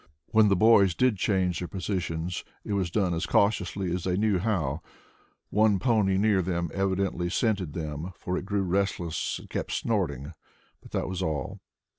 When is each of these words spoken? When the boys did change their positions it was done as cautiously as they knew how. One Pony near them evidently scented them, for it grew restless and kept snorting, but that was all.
When 0.31 0.47
the 0.47 0.55
boys 0.55 0.95
did 0.95 1.17
change 1.17 1.59
their 1.59 1.67
positions 1.67 2.43
it 2.65 2.73
was 2.73 2.89
done 2.89 3.13
as 3.13 3.27
cautiously 3.27 3.93
as 3.93 4.03
they 4.03 4.17
knew 4.17 4.39
how. 4.39 4.81
One 5.51 5.77
Pony 5.77 6.17
near 6.17 6.41
them 6.41 6.71
evidently 6.73 7.29
scented 7.29 7.73
them, 7.73 8.11
for 8.17 8.35
it 8.35 8.45
grew 8.47 8.63
restless 8.63 9.37
and 9.37 9.47
kept 9.47 9.71
snorting, 9.73 10.33
but 10.81 10.89
that 10.89 11.07
was 11.07 11.21
all. 11.21 11.59